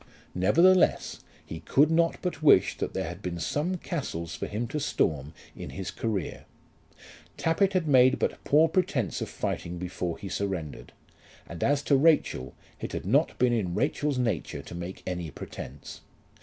Nevertheless 0.33 1.19
he 1.45 1.59
could 1.59 1.91
not 1.91 2.17
but 2.23 2.41
wish 2.41 2.75
that 2.79 2.95
there 2.95 3.03
had 3.07 3.21
been 3.21 3.37
some 3.39 3.77
castles 3.77 4.33
for 4.33 4.47
him 4.47 4.65
to 4.69 4.79
storm 4.79 5.31
in 5.55 5.69
his 5.69 5.91
career. 5.91 6.45
Tappitt 7.37 7.73
had 7.73 7.87
made 7.87 8.17
but 8.17 8.43
poor 8.43 8.67
pretence 8.67 9.21
of 9.21 9.29
fighting 9.29 9.77
before 9.77 10.17
he 10.17 10.27
surrendered; 10.27 10.91
and 11.47 11.63
as 11.63 11.83
to 11.83 11.95
Rachel, 11.95 12.55
it 12.79 12.93
had 12.93 13.05
not 13.05 13.37
been 13.37 13.53
in 13.53 13.75
Rachel's 13.75 14.17
nature 14.17 14.63
to 14.63 14.73
make 14.73 15.03
any 15.05 15.29
pretence. 15.29 16.01